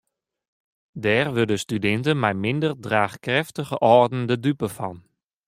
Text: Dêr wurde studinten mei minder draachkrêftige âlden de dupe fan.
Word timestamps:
Dêr 1.03 1.27
wurde 1.37 1.57
studinten 1.65 2.15
mei 2.23 2.33
minder 2.45 2.73
draachkrêftige 2.85 3.75
âlden 3.93 4.21
de 4.29 4.37
dupe 4.43 4.67
fan. 4.77 4.97